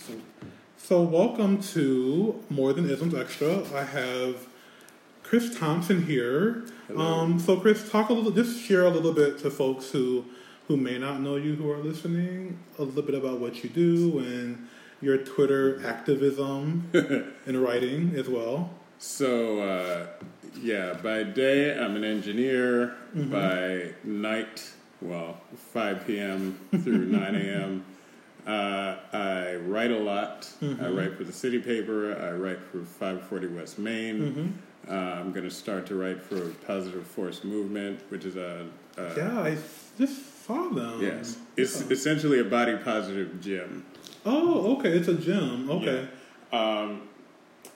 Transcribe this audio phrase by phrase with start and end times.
[0.00, 0.24] Excellent.
[0.78, 3.62] So, welcome to More Than Isms Extra.
[3.74, 4.46] I have
[5.22, 6.64] Chris Thompson here.
[6.96, 10.24] Um, so, Chris, talk a little, just share a little bit to folks who
[10.68, 14.20] who may not know you, who are listening, a little bit about what you do
[14.20, 14.68] and
[15.02, 16.88] your Twitter activism
[17.44, 18.70] and writing as well.
[18.98, 20.06] So, uh,
[20.58, 22.96] yeah, by day I'm an engineer.
[23.14, 23.30] Mm-hmm.
[23.30, 24.66] By night,
[25.02, 25.42] well,
[25.74, 26.58] 5 p.m.
[26.70, 27.84] through 9 a.m.,
[28.50, 30.42] uh, I write a lot.
[30.62, 30.84] Mm-hmm.
[30.84, 31.98] I write for the city paper.
[32.28, 34.16] I write for 540 West Main.
[34.20, 34.48] Mm-hmm.
[34.90, 38.66] Uh, I'm going to start to write for Positive Force Movement, which is a,
[38.96, 39.56] a Yeah, I
[39.98, 41.00] just saw them.
[41.02, 41.88] yes, it's Yeah.
[41.90, 43.84] essentially a body positive gym.
[44.24, 44.90] Oh, okay.
[44.98, 45.70] It's a gym.
[45.70, 46.08] Okay.
[46.52, 47.02] um,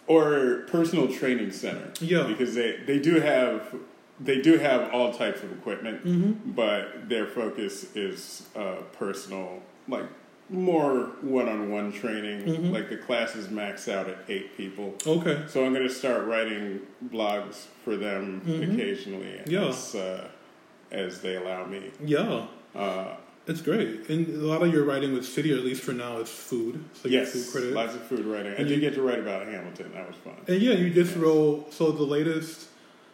[0.07, 1.91] or personal training center.
[2.01, 2.25] Yeah.
[2.25, 3.75] because they they do have
[4.21, 6.53] they do have all types of equipment, Mm-hmm.
[6.53, 10.07] but their focus is uh, personal, like
[10.51, 12.43] more one-on-one training.
[12.45, 12.73] Mhm.
[12.73, 14.95] Like the classes max out at eight people.
[15.07, 15.43] Okay.
[15.49, 18.75] So I'm going to start writing blogs for them Mhm.
[18.75, 19.69] occasionally Yeah.
[19.69, 20.29] as uh,
[20.93, 21.91] as they allow me.
[22.05, 22.47] Yeah.
[22.75, 24.09] Uh, It's great.
[24.09, 26.83] And a lot of your writing with City, or at least for now, is food.
[26.95, 27.75] So yes, food critic.
[27.75, 28.53] lots of food writing.
[28.53, 29.91] I And did you- get to write about Hamilton.
[29.93, 30.33] That was fun.
[30.49, 31.23] And yeah, you just Yes.
[31.23, 31.71] wrote.
[31.75, 32.69] So the latest,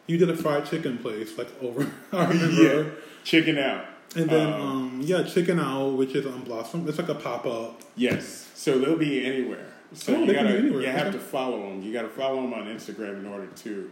[0.06, 1.84] you did a fried chicken place, like over.
[2.12, 2.62] I remember.
[2.62, 2.84] Yeah.
[3.24, 3.86] Chicken out.
[4.16, 6.89] And then, Um, um, yeah, Chicken Owl, which is on Blossom.
[6.89, 7.80] It's like a pop up.
[7.97, 8.50] Yes.
[8.55, 9.67] So they'll be anywhere.
[9.92, 10.83] So Oh, you gotta be anywhere.
[10.83, 11.83] you have to follow them.
[11.83, 13.91] You got to follow them on Instagram in order to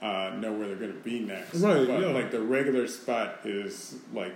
[0.00, 1.54] uh, know where they're going to be next.
[1.60, 2.06] Right, But yeah.
[2.08, 4.34] like the regular spot is like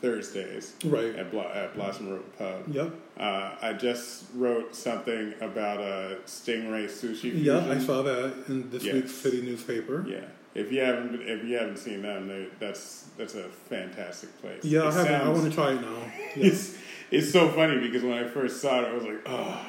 [0.00, 1.16] Thursdays Right.
[1.16, 2.64] at, Blo- at Blossom Road Pub.
[2.70, 2.90] Yep.
[3.18, 7.32] Uh, I just wrote something about a stingray sushi.
[7.42, 8.94] Yeah, I saw that in this Yes.
[8.94, 10.04] week's City newspaper.
[10.06, 10.20] Yeah.
[10.56, 14.64] If you haven't if you haven't seen them, that's that's a fantastic place.
[14.64, 15.14] Yeah, I haven't.
[15.14, 15.96] I want to try it now.
[16.36, 16.46] Yeah.
[16.48, 16.76] it's
[17.10, 19.66] it's so funny because when I first saw it, I was like, oh,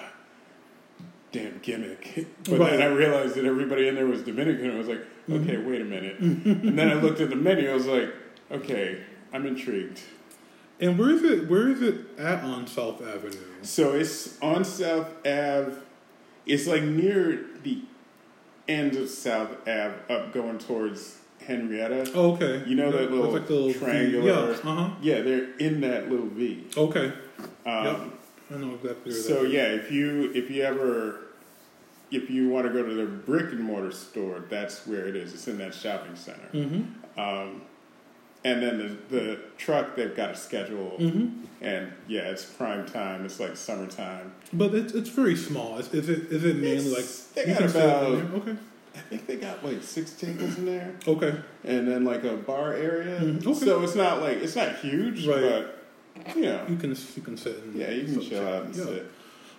[1.32, 2.28] damn gimmick.
[2.50, 2.72] But Right.
[2.72, 4.72] then I realized that everybody in there was Dominican.
[4.72, 5.44] I was like, Mm-hmm.
[5.44, 6.20] okay, wait a minute.
[6.20, 7.70] and then I looked at the menu.
[7.70, 8.14] I was like,
[8.50, 10.00] okay, I'm intrigued.
[10.80, 11.50] And where is it?
[11.50, 13.36] Where is it at on South Avenue?
[13.62, 15.74] So it's on South Ave.
[16.46, 17.82] It's like near the
[18.68, 22.12] end of South Ave, up going towards Henrietta.
[22.14, 22.64] Oh, okay.
[22.68, 24.70] You know that It's little like little triangular- Yeah.
[24.70, 24.90] Uh huh.
[25.02, 26.66] Yeah, they're in that little V.
[26.76, 27.14] Okay.
[27.66, 28.00] Um, Yep.
[28.50, 31.20] I know exactly So that yeah, if you if you ever
[32.12, 35.34] if you want to go to the brick and mortar store, that's where it is.
[35.34, 36.48] It's in that shopping center.
[36.54, 37.20] Mm-hmm.
[37.20, 37.62] Um,
[38.44, 38.78] and then
[39.10, 41.46] the the truck they've got a schedule, Mm-hmm.
[41.62, 43.26] and yeah, it's prime time.
[43.26, 44.34] It's like summertime.
[44.54, 45.78] But it's it's very small.
[45.80, 47.06] Is, is it is it mainly like
[47.36, 48.56] they got about- okay
[48.96, 52.74] I think they got like six tables in there, okay and then like a bar
[52.74, 53.20] area.
[53.20, 53.54] Mhm, okay.
[53.66, 55.42] So it's not like it's not huge, Right.
[55.42, 58.76] but you know, you can you can sit and yeah, you can chill out and
[58.76, 58.84] yeah.
[58.86, 59.12] sit.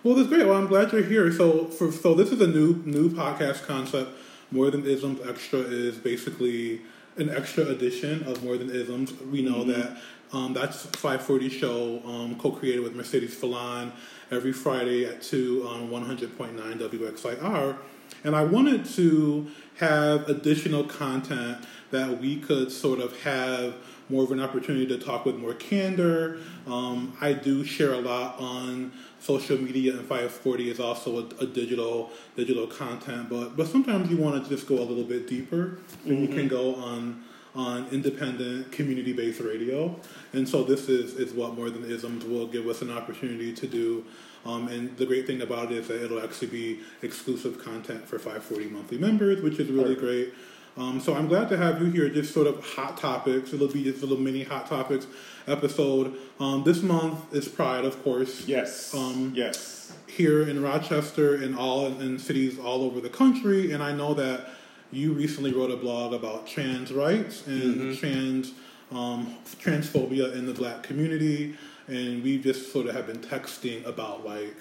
[0.03, 0.45] Well, that's great.
[0.45, 1.31] Well, I'm glad you're here.
[1.31, 4.11] So, for so this is a new new podcast concept.
[4.51, 6.81] More than isms extra is basically
[7.19, 9.13] an extra edition of More Than Isms.
[9.31, 9.67] We know Mhm.
[9.67, 9.97] that
[10.31, 13.91] um, that's 540 show um, co-created with Mercedes Falon
[14.29, 17.75] every Friday at two on 100.9 WXIR.
[18.23, 19.47] And I wanted to
[19.77, 21.57] have additional content
[21.89, 23.73] that we could sort of have
[24.09, 26.39] more of an opportunity to talk with more candor.
[26.67, 31.45] Um, I do share a lot on social media, and 540 is also a, a
[31.45, 33.29] digital digital content.
[33.29, 36.47] But but sometimes you want to just go a little bit deeper, and you can
[36.47, 37.23] go on
[37.55, 39.95] on independent community based radio.
[40.33, 43.67] And so this is is what More Than Isms will give us an opportunity to
[43.67, 44.05] do.
[44.45, 48.17] Um, and the great thing about it is that it'll actually be exclusive content for
[48.17, 50.33] 540 monthly members, which is really great.
[50.77, 52.09] Um, so I'm glad to have you here.
[52.09, 53.51] Just sort of hot topics.
[53.53, 55.07] It'll be just a little mini hot topics
[55.47, 56.15] episode.
[56.39, 58.47] Um, this month is Pride, of course.
[58.47, 59.93] Yes, Um, yes.
[60.07, 64.49] Here in Rochester and all in cities all over the country, and I know that
[64.91, 68.53] you recently wrote a blog about trans rights and trans
[68.91, 71.55] um, transphobia in the Black community,
[71.87, 74.55] and we just sort of have been texting about like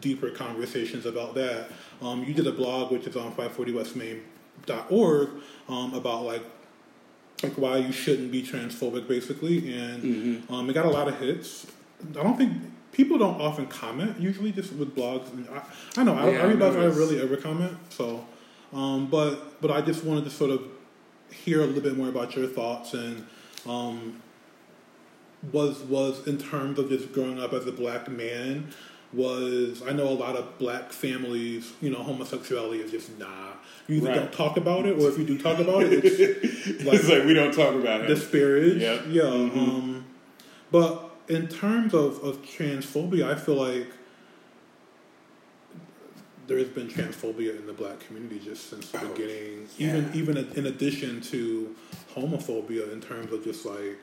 [0.00, 1.68] deeper conversations about that.
[2.02, 3.32] Um, you did a blog which is on
[4.62, 5.30] 540westmain.org
[5.68, 6.42] um, about like
[7.42, 9.74] like why you shouldn't be transphobic basically.
[9.74, 10.02] And
[10.50, 11.66] um, it got a lot of hits.
[12.10, 12.52] I don't think
[12.92, 15.30] people don't often comment usually just with blogs.
[15.32, 15.62] And i,
[16.00, 18.24] I know I, Yeah, I read blogs i really ever comment so
[18.72, 20.62] um, but but i just wanted to sort of
[21.30, 23.26] hear a little bit more about your thoughts and
[23.66, 24.22] um,
[25.52, 28.72] was was in terms of just growing up as a black man
[29.14, 33.52] was I know a lot of black families, you know, homosexuality is just nah.
[33.86, 34.14] You either Right.
[34.14, 37.24] don't talk about it, or if you do talk about it, it's like it's like
[37.24, 38.06] we don't talk about it.
[38.06, 38.80] disparaged.
[38.80, 39.02] Yep.
[39.10, 39.22] Yeah.
[39.22, 39.56] Mhm.
[39.56, 40.04] Um,
[40.72, 43.88] but in terms of, of transphobia, I feel like
[46.46, 49.68] there has been transphobia in the black community just since the Oh, beginning.
[49.78, 49.88] yeah.
[49.88, 51.74] Even even in addition to
[52.14, 53.98] homophobia, in terms of just like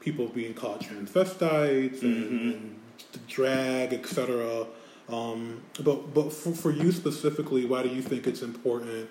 [0.00, 2.52] people being called transvestites and, Mhm.
[2.54, 2.76] and
[3.28, 4.66] drag, etc.
[5.12, 9.08] Um, but but for, for you specifically, why do you think it's important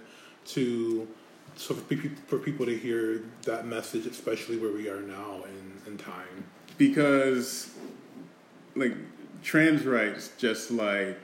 [0.47, 1.07] to
[1.55, 5.91] so for, pe- for people to hear that message, especially where we are now in,
[5.91, 6.45] in time?
[6.77, 7.71] because
[8.75, 8.93] like
[9.43, 11.19] trans rights just like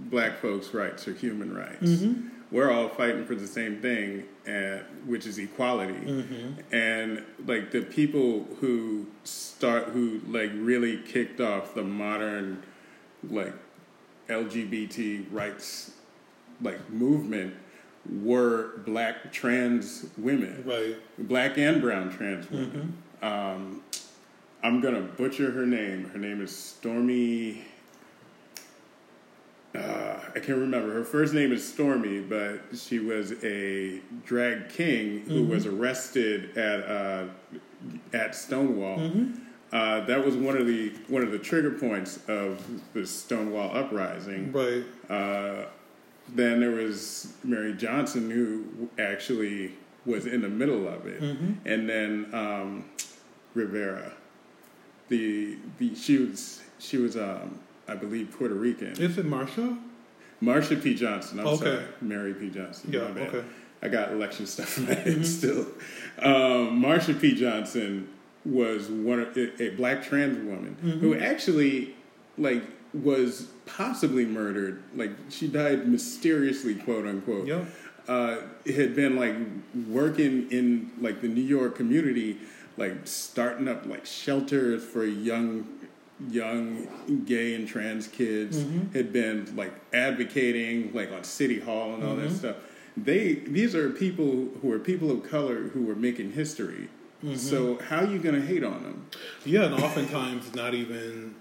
[0.00, 2.28] black folks rights or human rights Mm-hmm.
[2.50, 6.74] we're all fighting for the same thing and which is equality Mm-hmm.
[6.74, 12.64] and like the people who start who like really kicked off the modern
[13.30, 13.54] like
[14.28, 15.92] lgbt rights
[16.60, 17.54] like movement
[18.22, 20.96] were black trans women Right.
[21.28, 22.96] black and brown trans women.
[23.22, 23.82] Um,
[24.64, 26.08] I'm gonna butcher her name.
[26.10, 27.64] Her name is Stormy.
[29.74, 30.92] Uh, I can't remember.
[30.92, 36.80] Her first name is Stormy, but she was a drag king who was arrested at
[36.84, 37.24] uh,
[38.12, 38.98] at Stonewall.
[39.72, 44.52] Uh, that was one of the one of the trigger points of the Stonewall uprising.
[44.52, 44.84] Right.
[45.08, 45.66] Uh,
[46.28, 49.72] then there was Mary Johnson, who actually
[50.04, 51.22] was in the middle of it,
[51.64, 52.84] and then um,
[53.54, 54.12] Rivera.
[55.08, 57.58] The the she was she was um,
[57.88, 58.92] I believe Puerto Rican.
[59.00, 59.78] Is it Marsha?
[60.42, 60.94] Marsha P.
[60.94, 61.38] Johnson.
[61.40, 61.64] I'm Okay.
[61.64, 62.50] sorry, Mary P.
[62.50, 62.92] Johnson.
[62.92, 63.44] Yeah, okay.
[63.80, 65.66] I got election stuff in my head still.
[66.18, 67.34] Um, Marsha P.
[67.34, 68.08] Johnson
[68.44, 71.22] was one of, a, a black trans woman who mm-hmm.
[71.22, 71.94] actually
[72.36, 72.62] like
[72.94, 74.82] was possibly murdered.
[74.94, 77.46] Like she died mysteriously, quote unquote.
[77.46, 77.64] Yeah.
[78.08, 79.36] Uh, had been like
[79.88, 82.38] working in like the New York community,
[82.76, 85.66] like starting up like shelters for young
[86.30, 88.92] young gay and trans kids mm-hmm.
[88.96, 92.36] had been like advocating like on city hall and all that mm-hmm.
[92.36, 92.56] stuff
[92.96, 96.88] they these are people who are people of color who are making history
[97.36, 97.84] so mm-hmm.
[97.84, 99.06] how are you going to hate on them
[99.44, 101.34] Yeah, and oftentimes not even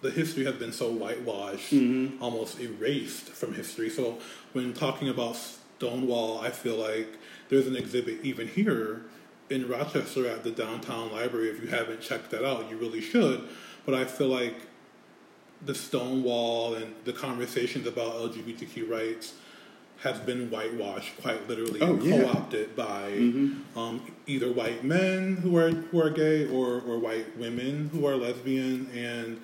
[0.00, 2.22] the history has been so whitewashed, mm-hmm.
[2.22, 3.90] almost erased from history.
[3.90, 4.18] So
[4.52, 7.08] when talking about Stonewall, I feel like
[7.48, 9.02] there's an exhibit even here
[9.50, 11.48] in Rochester at the downtown library.
[11.48, 13.48] If you haven't checked that out, you really should.
[13.84, 14.54] But I feel like
[15.64, 19.34] the Stonewall and the conversations about LGBTQ rights
[20.02, 22.22] has been whitewashed quite literally Oh, yeah.
[22.22, 23.78] co-opted by mm-hmm.
[23.78, 28.16] um, either white men who are who are gay or, or white women who are
[28.16, 29.40] lesbian and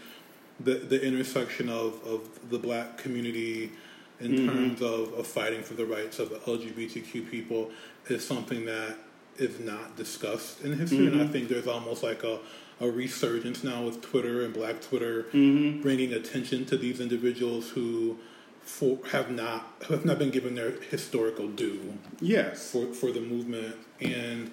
[0.61, 3.73] the the intersection of, of the black community
[4.21, 4.49] in mm-hmm.
[4.49, 7.71] terms of, of fighting for the rights of LGBTQ people
[8.07, 8.97] is something that
[9.37, 11.33] is not discussed in history and I mm-hmm.
[11.33, 12.39] think there's almost like a,
[12.81, 18.19] a resurgence now with Twitter and black Twitter bringing attention to these individuals who
[18.65, 22.71] for, have not have not been given their historical due yes.
[22.73, 23.77] for for the movement.
[24.01, 24.51] And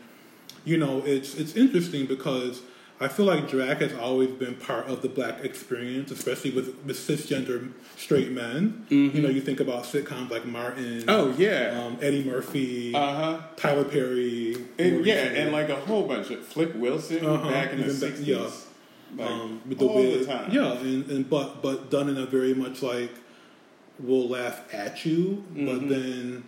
[0.66, 2.62] you know it's it's interesting because
[3.00, 6.96] I feel like drag has always been part of the black experience, especially with, with
[6.98, 8.86] cisgender straight men.
[8.90, 11.82] You know, you think about sitcoms like Martin, oh yeah.
[11.84, 13.40] um, Eddie Murphy, uh-huh.
[13.56, 15.40] Tyler Perry, and yeah recently.
[15.40, 18.28] and like a whole bunch of flip wilson Uh-huh, back in the even back- 60s
[18.28, 19.24] yeah.
[19.26, 20.52] like, um, with the all the time.
[20.52, 23.10] Yeah, and, and but but done in a very much like
[24.00, 25.66] we'll laugh at you, Mm-hmm.
[25.66, 26.44] but then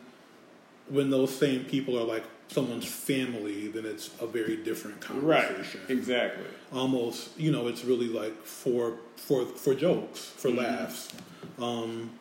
[0.90, 5.82] when those same people are like someone's family, then it's a very different right conversation.
[5.90, 10.58] exactly Almost, you know, it's really like for for for jokes, for Mm-hmm.
[10.60, 11.10] laughs,
[11.60, 12.12] um,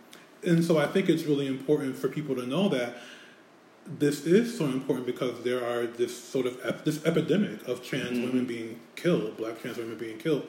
[0.45, 2.97] and so I think it's really important for people to know that
[3.85, 8.11] this is so important because there are this sort of ep- this epidemic of trans
[8.19, 8.27] Mm-hmm.
[8.27, 10.47] women being killed, black trans women being killed,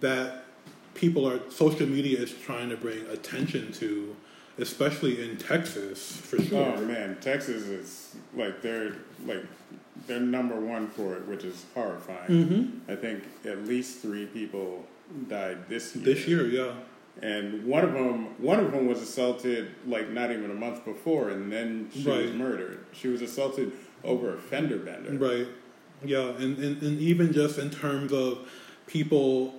[0.00, 0.44] that
[0.98, 4.16] people are social media is trying to bring attention to,
[4.58, 6.74] especially in Texas for sure.
[6.76, 9.44] oh man texas is like they're like
[10.06, 12.28] they're number one for it which is horrifying.
[12.28, 12.90] Mm-hmm.
[12.90, 14.84] i think at least three people
[15.28, 16.04] died this year.
[16.04, 16.72] This year, yeah,
[17.22, 21.30] and one of them one of them was assaulted like not even a month before
[21.30, 22.84] and then she was murdered.
[22.92, 23.72] She was assaulted
[24.04, 25.12] over a fender bender.
[25.12, 25.48] Right,
[26.04, 28.48] yeah, and, and and even just in terms of
[28.86, 29.54] people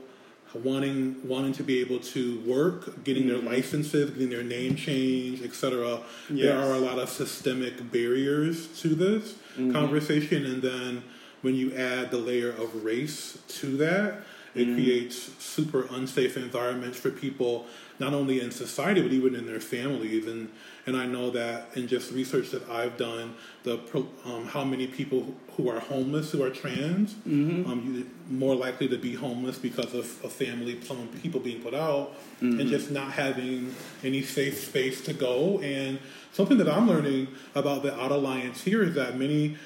[0.54, 6.00] wanting wanting to be able to work, getting their licenses, getting their name changed, etc.
[6.30, 9.36] There are a lot of systemic barriers to this
[9.74, 11.04] conversation, and then
[11.42, 14.24] when you add the layer of race to that,
[14.56, 14.76] It mm.
[14.76, 17.68] creates super unsafe environments for people,
[18.00, 20.26] not only in society but even in their families.
[20.28, 20.50] And
[20.86, 23.80] and I know that in just research that I've done, the
[24.26, 27.70] um, how many people who are homeless who are trans, mm-hmm.
[27.70, 32.14] um, more likely to be homeless because of a family, some people being put out,
[32.42, 32.60] mm-hmm.
[32.60, 35.60] and just not having any safe space to go.
[35.60, 36.00] And
[36.32, 39.58] something that I'm learning about the Out Alliance here is that many,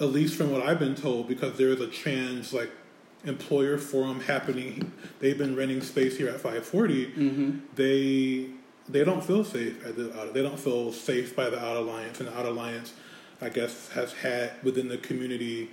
[0.00, 2.70] at least from what I've been told, because there is a trans like
[3.24, 4.92] employer forum happening.
[5.20, 7.06] They've been renting space here at 540.
[7.06, 7.58] Mm-hmm.
[7.74, 8.50] They
[8.88, 12.20] they don't feel safe at the out they don't feel safe by the Out Alliance,
[12.20, 12.94] and the Out Alliance,
[13.40, 15.70] I guess, has had within the community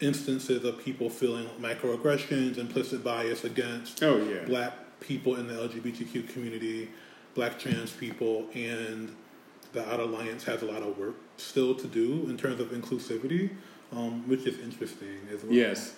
[0.00, 4.44] instances of people feeling microaggressions, implicit bias against oh, yeah.
[4.44, 6.88] black people in the LGBTQ community,
[7.34, 9.14] black trans people, and
[9.72, 13.50] the Out Alliance has a lot of work still to do in terms of inclusivity,
[13.92, 15.52] um, which is interesting as well.
[15.52, 15.94] Yes.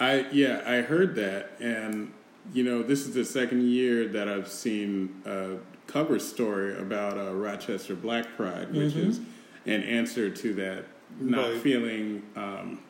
[0.00, 2.12] I yeah, I heard that, and
[2.52, 5.56] you know, this is the second year that I've seen a
[5.88, 9.10] cover story about uh, Rochester Black Pride, which mm-hmm.
[9.10, 9.20] is
[9.66, 10.84] an answer to that
[11.20, 11.60] not right.
[11.60, 12.80] feeling um,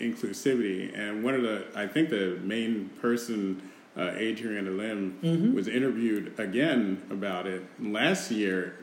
[0.00, 0.96] inclusivity.
[0.96, 5.54] And one of the, I think the main person, uh, Adrian Elim, mm-hmm.
[5.54, 8.78] was interviewed again about it last year.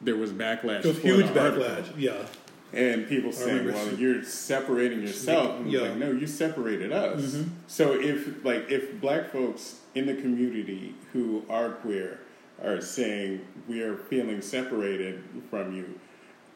[0.00, 0.82] There was backlash.
[0.82, 1.92] There was huge backlash.
[1.96, 2.24] Yeah
[2.72, 5.80] and people saying, "Well, you're separating yourself." Yeah.
[5.82, 7.22] Like, no, you separated us.
[7.22, 7.50] Mm-hmm.
[7.66, 12.20] So if like if black folks in the community who are queer
[12.62, 15.98] are saying we are feeling separated from you,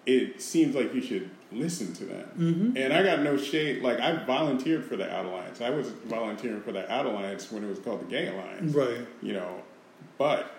[0.07, 2.29] it seems like you should listen to them.
[2.39, 2.77] Mm-hmm.
[2.77, 3.83] And I got no shade.
[3.83, 5.61] Like I volunteered for the Out Alliance.
[5.61, 8.75] I was volunteering for the Out Alliance when it was called the Gay Alliance.
[8.75, 9.07] Right.
[9.21, 9.63] You know,
[10.19, 10.51] but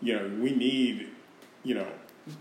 [0.00, 1.08] you know we need
[1.64, 1.86] you know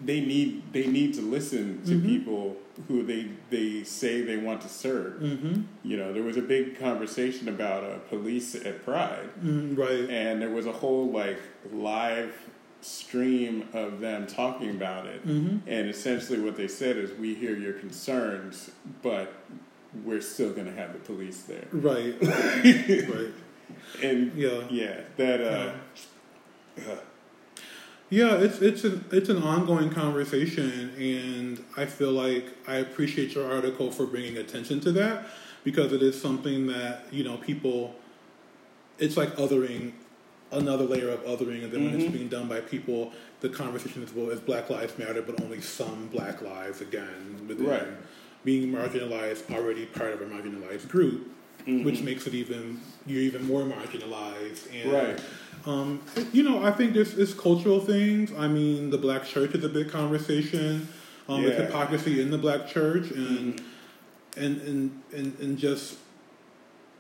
[0.04, 2.08] they need they need to listen to mm-hmm.
[2.08, 5.22] people who they they say they want to serve.
[5.22, 5.62] Mm-hmm.
[5.84, 10.10] You know, there was a big conversation about uh, police at Pride, mm, right?
[10.10, 11.40] And there was a whole like
[11.72, 12.34] live
[12.82, 15.26] stream of them talking about it.
[15.28, 15.68] Mm-hmm.
[15.68, 19.34] And essentially, what they said is, "We hear your concerns, but
[20.04, 22.16] we're still going to have the police there." Right.
[22.22, 23.34] right.
[24.02, 25.42] And yeah, yeah, that.
[25.42, 25.74] Uh,
[26.78, 26.94] yeah.
[26.94, 26.98] Uh,
[28.10, 33.52] yeah, it's it's an it's an ongoing conversation, and I feel like I appreciate your
[33.52, 35.26] article for bringing attention to that
[35.66, 37.96] because it is something that you know people.
[38.98, 39.92] It's like othering,
[40.52, 41.86] another layer of othering, and then mm-hmm.
[41.86, 42.14] when it's mm-hmm.
[42.14, 43.12] being done by people,
[43.42, 47.68] the conversation is well, is Black Lives Matter, but only some Black lives again within
[47.68, 47.88] right.
[48.44, 51.30] being marginalized, already part of a marginalized group,
[51.62, 51.84] mm-hmm.
[51.84, 54.92] which makes it even you're even more marginalized and.
[54.92, 55.20] Right
[55.68, 56.02] um,
[56.32, 58.32] you know, I think this is cultural things.
[58.38, 60.88] I mean, the black church is a big conversation.
[61.30, 61.50] Um, yeah.
[61.50, 64.42] hypocrisy in the black church, and, mm-hmm.
[64.42, 65.98] and and and and just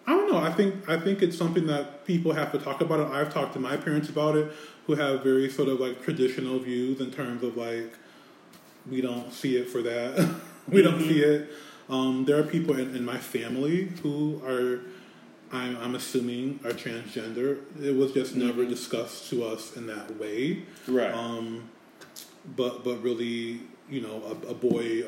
[0.07, 0.39] I don't know.
[0.39, 3.01] I think I think it's something that people have to talk about.
[3.01, 3.07] It.
[3.13, 4.51] I've talked to my parents about it,
[4.85, 7.93] who have very sort of like traditional views in terms of like
[8.89, 10.17] we don't see it for that.
[10.67, 10.91] we mm-hmm.
[10.91, 11.49] don't see it.
[11.89, 14.81] Um, there are people in, in my family who are
[15.51, 17.59] I'm, I'm assuming are transgender.
[17.81, 18.47] It was just mm-hmm.
[18.47, 20.63] never discussed to us in that way.
[20.87, 21.13] Right.
[21.13, 21.69] Um,
[22.55, 25.03] but but really, you know, a, a boy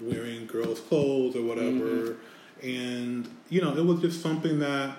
[0.00, 2.20] wearing girls' clothes or whatever, mm-hmm.
[2.62, 4.96] And you know, it was just something that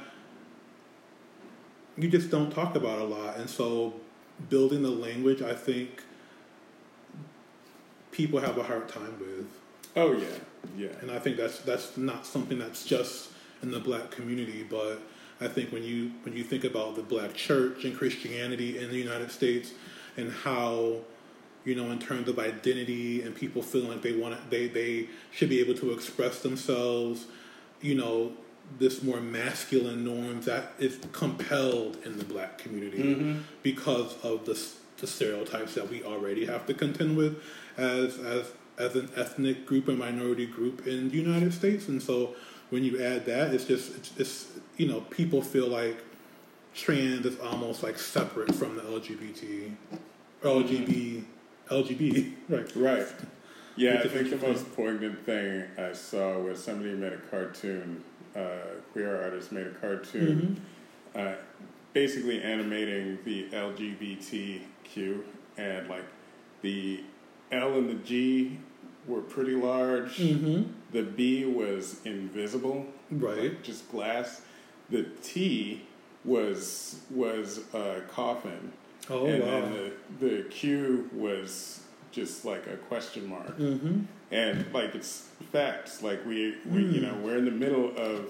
[1.98, 3.38] you just don't talk about a lot.
[3.38, 3.94] And so,
[4.50, 6.04] building the language, I think
[8.12, 9.48] people have a hard time with.
[9.96, 10.28] Oh yeah,
[10.78, 10.90] yeah.
[11.02, 13.30] And I think that's that's not something that's just
[13.62, 15.00] in the black community, but
[15.40, 18.98] I think when you when you think about the black church and Christianity in the
[18.98, 19.72] United States
[20.16, 20.98] and how
[21.66, 25.10] you know in terms of identity and people feeling like they want to, they they
[25.32, 27.26] should be able to express themselves,
[27.82, 28.32] you know,
[28.80, 33.40] this more masculine norms that is compelled in the black community mm-hmm.
[33.64, 34.60] because of the
[35.00, 37.42] the stereotypes that we already have to contend with
[37.78, 42.36] as as as an ethnic group and minority group in the United States, and so
[42.70, 46.04] when you add that, it's just it's, it's you know people feel like
[46.74, 49.74] trans is almost like separate from the LGBT,
[50.44, 51.24] LGB,
[51.70, 52.76] LGB, right?
[52.76, 53.08] Right.
[53.78, 58.04] Yeah, I think the most poignant thing I saw was somebody made a cartoon.
[58.36, 60.62] Uh, queer artist made a cartoon,
[61.16, 61.28] mm-hmm.
[61.28, 61.36] uh,
[61.94, 65.22] basically animating the LGBTQ
[65.58, 66.06] and like
[66.62, 67.04] the
[67.52, 68.60] L and the G
[69.08, 70.18] were pretty large.
[70.18, 70.72] Mm-hmm.
[70.92, 73.38] The B was invisible, right?
[73.38, 74.42] Like just glass.
[74.90, 75.84] The T
[76.26, 78.72] was was a coffin.
[79.10, 79.50] Oh and wow!
[79.50, 81.82] And the the Q was
[82.18, 83.58] just like a question mark.
[83.58, 84.02] Mm-hmm.
[84.32, 86.02] And like it's facts.
[86.02, 86.94] Like we we mm.
[86.94, 88.28] you know we're in the middle of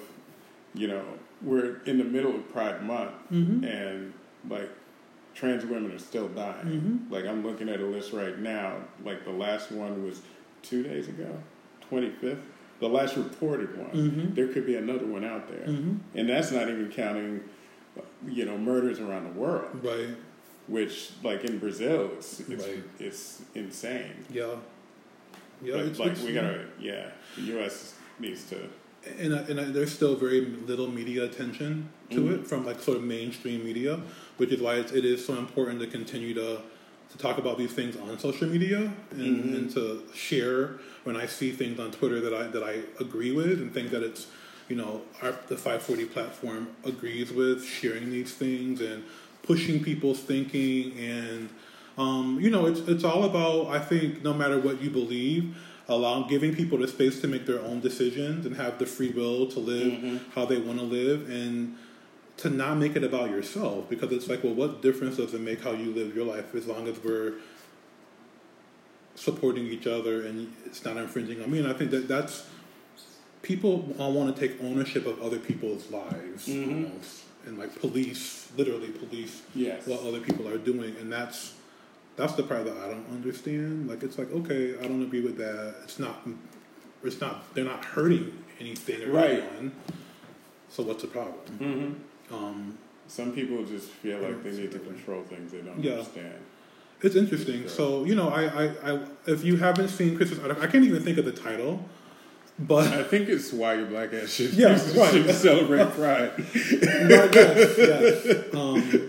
[0.76, 1.04] you know
[1.42, 3.64] we're in the middle of Pride Month, Mhm.
[3.66, 4.14] and
[4.50, 4.70] like
[5.34, 6.68] trans women are still dying.
[6.68, 7.12] Mhm.
[7.12, 8.76] Like I'm looking at a list right now.
[9.04, 10.22] Like the last one was
[10.62, 11.30] two days ago,
[11.82, 12.44] twenty fifth.
[12.80, 13.90] The last reported one.
[13.92, 14.36] Mhm.
[14.36, 16.00] There could be another one out there, Mhm.
[16.14, 17.42] and that's not even counting,
[18.28, 19.70] you know, murders around the world.
[19.84, 20.10] Right.
[20.68, 22.84] Which, like in Brazil, it's it's, Right.
[23.00, 24.12] it's insane.
[24.32, 24.56] Yeah.
[25.64, 25.74] Yeah.
[25.78, 27.96] but it's, like it's- we gotta, yeah, the U.S.
[28.20, 28.58] needs to.
[29.20, 32.34] and, I- and I, there's still very little media attention to Mhm.
[32.36, 34.02] it from like sort of mainstream media,
[34.38, 36.60] which is why it's, it is so important to continue to
[37.12, 39.56] to talk about these things on social media and, Mhm.
[39.56, 40.72] and to share
[41.06, 44.04] when I see things on Twitter that I that I agree with and think that
[44.04, 44.28] it's
[44.68, 49.04] you know our, the 540 platform agrees with sharing these things and
[49.48, 51.50] pushing people's thinking and
[51.98, 55.56] um, you know it's it's all about I think no matter what you believe
[55.90, 59.48] allowing giving people the space to make their own decisions and have the free will
[59.48, 60.20] to live Mhm.
[60.36, 61.76] how they want to live and
[62.38, 65.64] to not make it about yourself because it's like well what difference does it make
[65.64, 67.34] how you live your life as long as we're
[69.16, 72.46] supporting each other and it's not infringing on me and I think that that's
[73.42, 76.92] people all want to take ownership of other people's lives Mhm.
[77.48, 79.88] And like police literally police Yes.
[79.88, 81.54] what other people are doing and that's
[82.16, 85.38] that's the part that I don't understand like it's like okay I don't agree with
[85.38, 86.28] that it's not
[87.04, 89.30] it's not they're not hurting anything or Right.
[89.42, 89.72] anyone
[90.70, 91.40] so what's the problem
[92.30, 92.78] hmm um,
[93.08, 95.94] Some people just feel like they need to control things they don't Yeah.
[95.94, 96.34] understand.
[97.02, 100.68] it's interesting so you know I, I, I if you haven't seen Chris's article I
[100.68, 101.88] can't even think of the title
[102.60, 105.12] but I think it's why your black ass should, Yeah, right.
[105.12, 106.32] should celebrate Pride.
[106.38, 108.54] Right, yes, yes.
[108.54, 109.04] Um,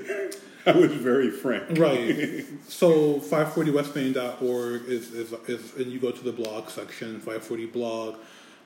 [0.67, 1.79] I was very frank.
[1.79, 2.45] right.
[2.69, 8.17] So 540westmain.org is, is, is, and you go to the blog section, 540 blog.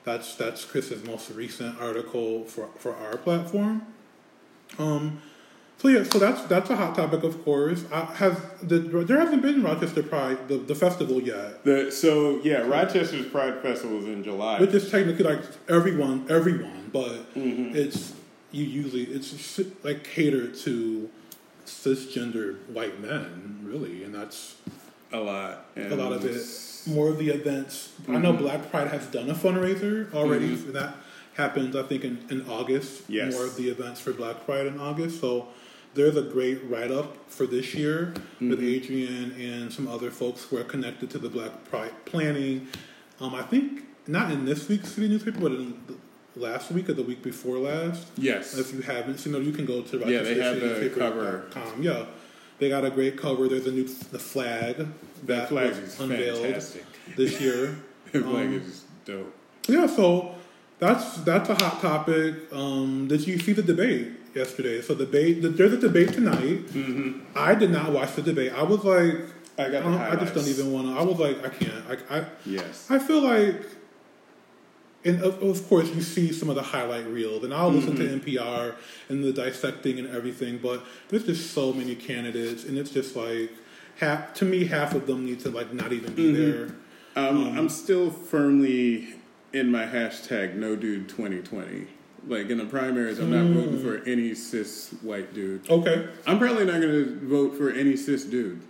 [0.03, 3.83] That's that's Chris's most recent article for, for our platform.
[4.77, 5.21] Um,
[5.79, 7.83] so yeah, so that's that's a hot topic, of course.
[7.91, 12.59] I, has the, there hasn't been Rochester Pride the, the festival yet, The, so yeah,
[12.67, 14.59] Rochester's Pride Festival is in July.
[14.59, 17.75] which is technically like everyone, everyone, but Mhm.
[17.75, 18.13] it's
[18.51, 21.09] you usually it's like catered to
[21.65, 24.55] cisgender white men, really, and that's
[25.11, 25.65] a lot.
[25.75, 26.41] And a lot of it.
[26.87, 27.93] More of the events.
[28.09, 28.39] I know Mhm.
[28.39, 30.49] Black Pride has done a fundraiser already.
[30.49, 30.65] Mhm.
[30.65, 30.95] and That
[31.35, 33.03] happens, I think, in, in August.
[33.07, 33.33] Yes.
[33.33, 35.19] More of the events for Black Pride in August.
[35.21, 35.47] So
[35.95, 38.75] there's a great write up for this year with Mhm.
[38.75, 42.67] Adrian and some other folks who are connected to the Black Pride planning.
[43.21, 45.95] Um, I think not in this week's city newspaper, but in the
[46.39, 48.07] last week or the week before last.
[48.17, 48.57] Yes.
[48.57, 51.83] If you haven't seen it, you can go to Yeah, they have the rochestercitynewspaper.com.
[51.83, 52.05] Yeah,
[52.59, 53.47] they got a great cover.
[53.47, 54.87] There's a new the flag that
[55.27, 56.85] that flag was is unveiled fantastic.
[57.15, 57.75] this year.
[58.13, 59.33] The flag Um, is dope.
[59.67, 60.35] Yeah, so
[60.77, 62.35] that's that's a hot topic.
[62.51, 64.81] Um, did you see the debate yesterday?
[64.81, 66.69] So debate there's a debate tonight.
[66.71, 68.53] hmm I did not watch the debate.
[68.53, 69.15] I was like,
[69.57, 70.93] I got the uh, I just don't even want to.
[70.99, 71.83] I was like, I can't.
[72.09, 72.87] I, I Yes.
[72.89, 73.61] I feel like,
[75.05, 78.19] and of, of course, you see some of the highlight reels, and I'll listen Mm-hmm.
[78.19, 78.75] to NPR
[79.09, 83.51] and the dissecting and everything, but there's just so many candidates, and it's just like,
[83.97, 86.35] half to me, half of them need to like not even be Mhm.
[86.35, 86.75] there.
[87.15, 89.15] Um, I'm still firmly
[89.51, 91.85] in my hashtag no dude 2020.
[92.27, 95.69] Like in the primaries, I'm not voting for any cis white dude.
[95.69, 98.61] Okay, I'm probably not going to vote for any cis dude.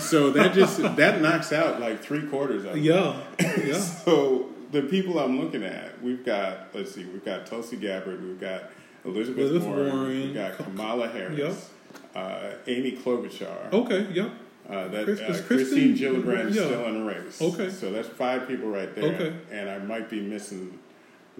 [0.00, 3.20] so that just that knocks out like three quarters of yeah,
[3.64, 8.22] yeah, So the people I'm looking at, we've got let's see, we've got Tulsi Gabbard,
[8.22, 8.64] we've got
[9.04, 11.70] Elizabeth, Elizabeth Warren, Warren, we've got Kamala Harris,
[12.14, 14.28] uh, Amy Klobuchar, okay, yeah,
[14.68, 16.66] uh, that Chris- uh, Christine Gillibrand is yeah.
[16.66, 17.40] still in the race.
[17.40, 17.70] Okay.
[17.70, 19.36] so that's five people right there, Okay.
[19.50, 20.78] and I might be missing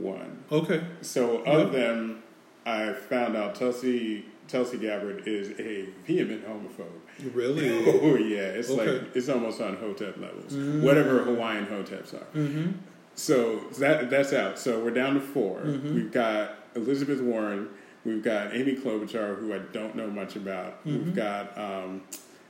[0.01, 0.43] one.
[0.51, 1.79] okay, So of Yeah.
[1.81, 2.23] them,
[2.67, 7.33] I found out Tulsi Tulsi Gabbard is a vehement homophobe.
[7.35, 7.69] really,
[8.03, 8.91] Oh yeah, it's Okay.
[8.99, 12.27] like it's almost on Hotep levels, whatever Hawaiian Hoteps are.
[12.37, 12.73] mm-hmm.
[13.15, 14.59] So that that's out.
[14.59, 15.95] So we're down to 4 Mhm.
[15.95, 17.69] We've got Elizabeth Warren.
[18.05, 20.85] We've got Amy Klobuchar, who I don't know much about.
[20.87, 22.03] We've got um,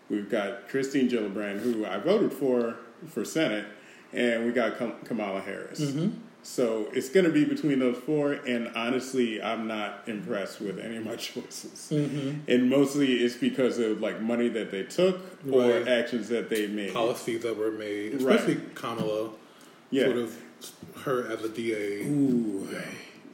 [0.09, 2.77] we've got Christine Gillibrand, who I voted for
[3.09, 3.67] for Senate,
[4.13, 5.81] and we got Kamala Harris.
[5.81, 6.09] Mm-hmm.
[6.43, 10.97] So it's going to be between those four, and honestly, I'm not impressed with any
[10.97, 11.91] of my choices.
[11.93, 12.51] Mm-hmm.
[12.51, 15.87] And mostly it's because of like money that they took or Right.
[15.89, 16.93] actions that they made.
[16.95, 18.37] policies that were made, Right.
[18.37, 19.31] especially Kamala,
[19.91, 20.05] Yeah.
[20.07, 20.37] sort of
[21.05, 22.03] her as a DA.
[22.05, 22.67] Ooh.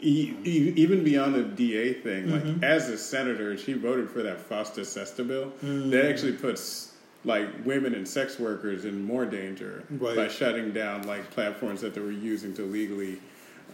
[0.03, 2.62] E- e- even beyond the DA thing, like Mhm.
[2.62, 5.53] as a senator, she voted for that FOSTA SESTA bill.
[5.64, 5.90] Mm.
[5.90, 6.92] That actually puts
[7.24, 10.16] like women and sex workers in more danger Right.
[10.16, 13.18] by shutting down like platforms that they were using to legally,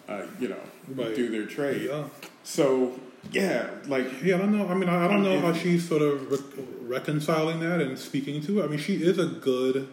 [0.09, 0.61] uh, you know,
[0.94, 1.14] Right.
[1.14, 1.83] do their trade.
[1.90, 2.05] Yeah.
[2.44, 2.98] So
[3.31, 4.66] yeah, like Yeah, I don't know.
[4.68, 8.40] I mean, I, I don't know how she's sort of re- reconciling that and speaking
[8.42, 8.64] to it.
[8.64, 9.88] I mean, she is a good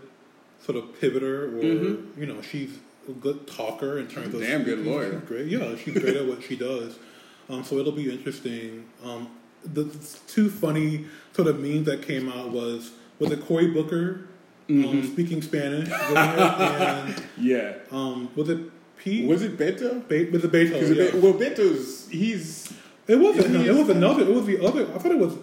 [0.66, 2.20] sort of pivoter, or Mm-hmm.
[2.22, 5.20] you know, she's a good talker in terms of Damn good lawyer.
[5.20, 6.98] She's great, yeah, she's great at what she does.
[7.50, 8.86] Um, so it'll be interesting.
[9.04, 9.28] Um,
[9.66, 9.86] the
[10.28, 14.26] two funny sort of memes that came out was was it Cory Booker
[14.70, 14.88] Mm-hmm.
[15.00, 17.74] um, speaking Spanish, and yeah.
[17.92, 18.60] um, was it
[19.00, 19.28] Pete?
[19.28, 20.08] Was it Beto?
[20.08, 20.94] Be- was it Beethoven?
[20.94, 21.20] Because Yeah.
[21.20, 22.72] well, Beto's he's
[23.08, 23.56] It wasn't.
[23.56, 24.22] He it was another.
[24.22, 24.84] It was the other.
[24.94, 25.36] I thought it was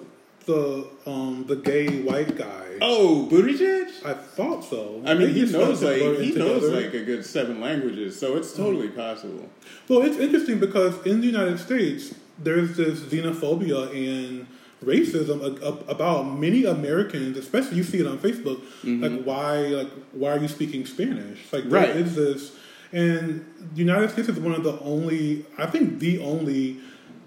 [0.44, 2.78] the um the gay white guy.
[2.80, 3.88] oh Buttigieg.
[4.04, 5.02] I thought so.
[5.04, 6.80] I mean, They he knows like he knows together.
[6.82, 9.48] like a good seven languages, so it's totally possible.
[9.88, 14.46] Well, it's interesting because in the United States, there's this xenophobia and
[14.86, 18.60] racism a- a- about many Americans, especially you see it on Facebook.
[18.84, 21.40] Like, why, like, why are you speaking Spanish?
[21.52, 21.90] Like, Right.
[21.96, 22.52] is this,
[22.92, 23.44] and
[23.74, 26.78] the United States is one of the only, I think, the only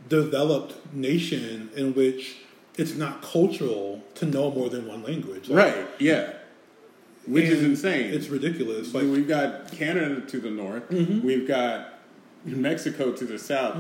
[0.07, 2.37] developed nation in which
[2.77, 5.49] it's not cultural to know more than one language.
[5.49, 5.85] Like, Right?
[5.99, 6.33] Yeah.
[7.27, 8.11] Which is insane.
[8.13, 8.93] It's ridiculous.
[8.93, 11.25] Like we've got Canada to the north, Mm-hmm.
[11.27, 11.99] we've got
[12.45, 13.75] Mexico to the south.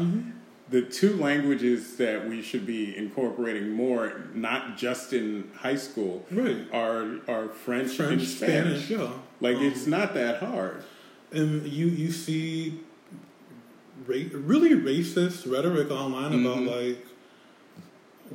[0.69, 6.57] The two languages that we should be incorporating more, not just in high school, Right.
[6.71, 8.85] are are French, French, and Spanish.
[8.85, 9.11] Spanish, yeah.
[9.41, 10.83] Like Um, it's not that hard.
[11.31, 12.79] and you you see
[14.07, 16.67] ra- really racist rhetoric online about Mhm.
[16.77, 17.05] like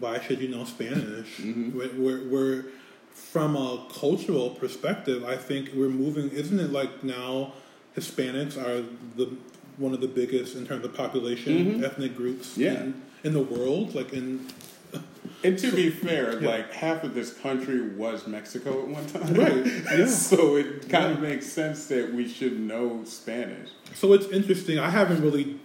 [0.00, 1.36] why should you know Spanish?
[1.38, 1.72] Mhm.
[1.72, 2.64] We're, we're, we're
[3.12, 5.22] from a cultural perspective.
[5.24, 6.30] I think we're moving.
[6.30, 7.52] Isn't it like now
[7.96, 8.82] Hispanics are
[9.16, 9.28] the
[9.76, 11.84] one of the biggest in terms of population Mhm.
[11.84, 12.80] ethnic groups Yeah.
[12.80, 13.94] in, in the world?
[13.94, 14.46] Like in
[15.42, 16.48] And to be fair, Yeah.
[16.48, 19.66] like half of this country was Mexico at one time, Right,
[19.98, 20.06] yeah.
[20.06, 23.70] so it kind of makes sense that we should know Spanish.
[23.94, 24.78] So it's interesting.
[24.78, 25.56] I haven't really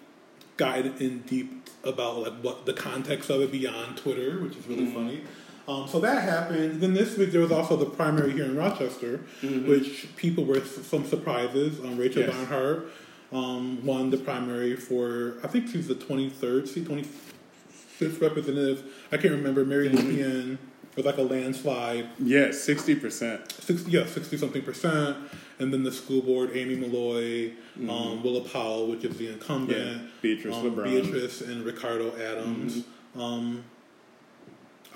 [0.57, 4.85] gotten in deep about like what the context of it beyond Twitter, which is really
[4.85, 4.93] Mm-hmm.
[4.95, 5.21] funny.
[5.67, 6.81] Um, so that happened.
[6.81, 11.05] Then this week there was also the primary here in Rochester, which people were some
[11.05, 11.79] surprises.
[11.79, 12.31] Um, Rachel Mm-hmm.
[12.31, 12.49] Yes.
[12.49, 12.91] Barnhart
[13.31, 18.83] um, won the primary for I think she's the twenty third seat, twenty fifth representative.
[19.11, 19.65] I can't remember.
[19.65, 20.07] Mary Mm-hmm.
[20.07, 20.57] Lupien
[20.95, 22.09] was like a landslide.
[22.19, 23.51] Yes, sixty percent.
[23.51, 25.17] 60, yeah, 60 something percent.
[25.59, 27.51] And then the school board, Amy Malloy,
[27.87, 30.03] um, Willa Powell, which is the incumbent, Mm-hmm.
[30.05, 30.83] Yeah, Beatrice um, LeBron.
[30.85, 32.77] Beatrice and Ricardo Adams.
[32.77, 33.21] Mm-hmm.
[33.21, 33.63] Um,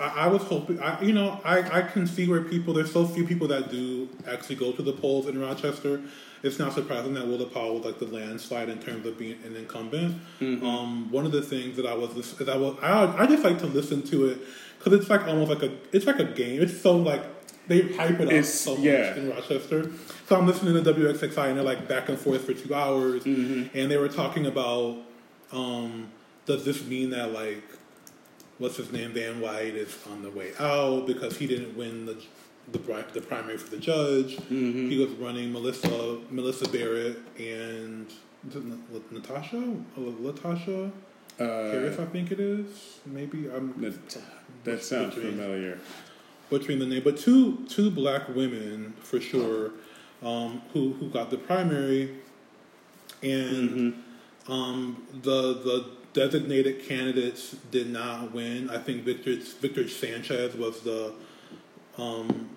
[0.00, 3.06] I, I was hoping, I, you know, I, I can see where people, there's so
[3.06, 6.02] few people that do actually go to the polls in Rochester.
[6.44, 9.56] It's not surprising that Willa Powell was like the landslide in terms of being an
[9.56, 10.20] incumbent.
[10.40, 10.64] Mm-hmm.
[10.64, 12.10] Um, one of the things that I was,
[12.48, 14.38] I was, I, I just like to listen to it
[14.78, 16.60] because it's like almost like a, it's like a game.
[16.62, 17.22] It's so like
[17.66, 19.14] they hype it up It's- so much yeah.
[19.16, 19.90] in Rochester.
[20.28, 23.76] So I'm listening to WXXI and they're like back and forth for two hours, Mm-hmm.
[23.76, 24.98] and they were talking about,
[25.52, 26.08] um,
[26.46, 27.62] does this mean that like,
[28.58, 32.16] what's his name, Van White is on the way out because he didn't win the
[32.72, 32.78] the,
[33.12, 34.36] the primary for the judge.
[34.36, 34.88] Mm-hmm.
[34.90, 38.10] He was running Melissa Melissa Barrett and
[39.10, 39.56] Natasha
[39.96, 40.90] Uh, Latasha
[41.38, 42.98] Harris, Uh, I think it is.
[43.06, 44.18] Maybe I'm that,
[44.64, 45.32] that sounds Butchering.
[45.36, 45.78] familiar.
[46.50, 49.72] butchering the name, but two two black women for sure
[50.22, 52.10] um, who who got the primary,
[53.22, 54.02] and
[54.48, 58.70] um, the the designated candidates did not win.
[58.70, 61.12] I think Victor Victor Sanchez was the
[61.98, 62.50] um,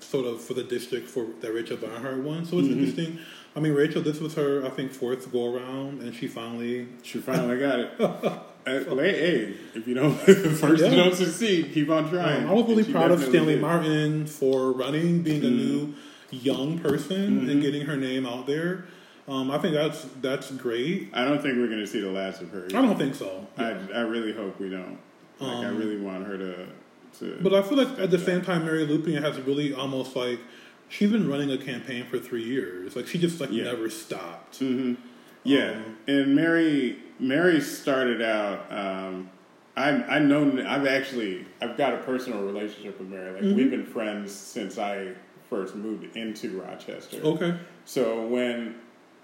[0.00, 2.44] sort of for the district for that Rachel Barnhart won.
[2.44, 3.18] So it's interesting.
[3.56, 7.18] I mean, Rachel, this was her I think fourth go around, and she finally She
[7.18, 7.90] finally got it.
[8.66, 10.90] Uh, hey, hey, if you don't, first Yeah.
[10.90, 12.44] you don't succeed, keep on trying.
[12.44, 13.62] Um, I was really proud of Stanley did.
[13.62, 15.94] Martin for running, being a new
[16.30, 17.48] young person Mm-hmm.
[17.48, 18.84] and getting her name out there.
[19.26, 21.08] Um, I think that's that's great.
[21.14, 22.66] I don't think we're going to see the last of her.
[22.66, 24.98] I don't think so, I, I really hope we don't.
[25.40, 26.66] Like, I Um, really want her to.
[27.18, 30.38] To but I feel like at the same time, Mary Lupien has really almost like
[30.88, 32.96] she's been running a campaign for three years.
[32.96, 33.64] Like she just like Yeah.
[33.64, 34.58] never stopped.
[34.58, 34.94] hmm
[35.44, 38.70] Yeah, Um, and Mary Mary started out.
[38.70, 39.30] Um,
[39.76, 43.32] I I know I've actually I've got a personal relationship with Mary.
[43.32, 43.56] Like Mm-hmm.
[43.56, 45.12] we've been friends since I
[45.48, 47.18] first moved into Rochester.
[47.22, 48.74] Okay, So when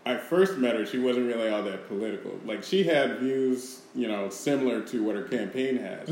[0.06, 2.38] I first met her, she wasn't really all that political.
[2.44, 6.08] Like she had views, you know, similar to what her campaign has,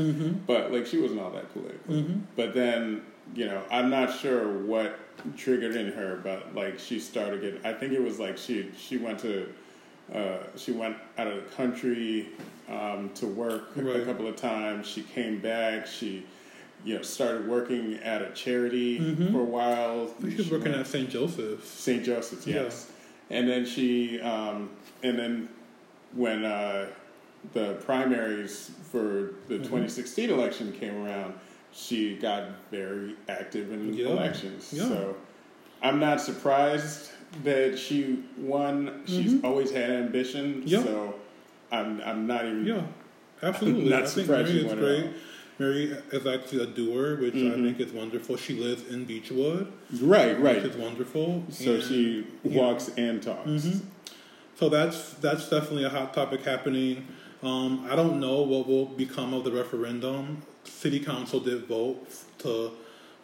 [0.47, 2.03] but like she wasn't all that political.
[2.35, 3.03] But then,
[3.35, 4.99] you know, I'm not sure what
[5.37, 7.63] triggered in her, but like she started getting.
[7.65, 9.47] I think it was like she she went to.
[10.13, 12.27] Uh, she went out of the country
[12.69, 14.85] um, to work a couple of times.
[14.85, 15.87] She came back.
[15.87, 16.25] She,
[16.83, 18.99] you know, started working at a charity
[19.31, 20.09] for a while.
[20.19, 21.09] I think she was She working went- at St.
[21.09, 21.69] Joseph's.
[21.69, 22.03] St.
[22.03, 22.63] Joseph's, Yeah.
[22.63, 22.91] yes.
[23.33, 24.69] And then she, um,
[25.01, 25.49] and then
[26.13, 26.85] when uh,
[27.53, 29.63] the primaries for the Mhm.
[29.63, 31.33] 2016 election came around,
[31.73, 34.09] she got very active in Yeah.
[34.09, 34.71] elections.
[34.71, 34.83] Yeah.
[34.87, 35.15] So
[35.81, 37.09] I'm not surprised
[37.43, 39.01] that she won.
[39.07, 39.43] She's Mhm.
[39.43, 40.61] always had ambition.
[40.65, 40.83] Yeah.
[40.83, 41.15] So
[41.71, 42.65] I'm I'm not even.
[42.67, 42.83] Yeah,
[43.41, 43.89] absolutely.
[43.89, 45.05] Not I think surprised Mary she is won at great.
[45.59, 47.63] Mary is actually a doer, which I Mhm.
[47.63, 48.37] think is wonderful.
[48.37, 49.67] She lives in Beechwood,
[50.01, 50.61] Right, right.
[50.63, 51.43] which is wonderful.
[51.51, 52.57] So And- she yeah.
[52.59, 53.49] walks and talks.
[53.49, 53.81] Mhm.
[54.59, 57.05] So that's that's definitely a hot topic happening.
[57.43, 60.43] Um, I don't know what will become of the referendum.
[60.63, 62.07] City council did vote
[62.39, 62.71] to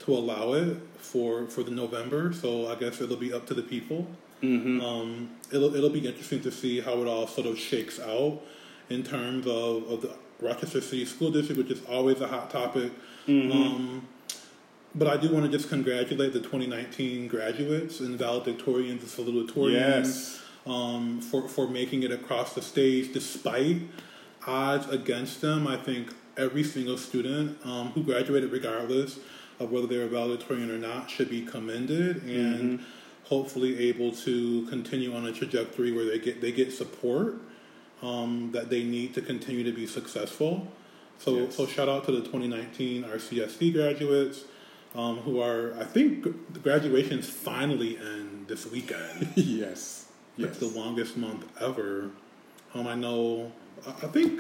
[0.06, 3.62] to allow it for for the November, so I guess it'll be up to the
[3.64, 4.08] people.
[4.44, 4.82] Mm-hmm.
[4.82, 8.42] Um, it'll it'll be interesting to see how it all sort of shakes out
[8.90, 12.92] in terms of, of the Rochester City School District, which is always a hot topic.
[13.28, 13.52] Mm-hmm.
[13.52, 14.08] Um,
[14.96, 20.42] but I do want to just congratulate the 2019 graduates and valedictorians and salutatorians yes.
[20.66, 23.82] um, for, for making it across the stage despite
[24.48, 25.68] odds against them.
[25.68, 29.20] I think every single student um, who graduated, regardless
[29.60, 32.84] of whether they're a valedictorian or not, should be commended and
[33.26, 37.36] hopefully able to continue on a trajectory where they get they get support
[38.02, 40.68] um, that they need to continue to be successful.
[41.20, 41.56] So Yes.
[41.56, 44.44] so shout out to the 2019 RCSD graduates.
[44.96, 49.34] Um, who are I think the graduations finally end this weekend.
[49.36, 50.06] yes.
[50.38, 50.52] Yes.
[50.52, 52.12] It's the longest month ever.
[52.74, 53.52] Um, I know.
[53.86, 54.40] I I think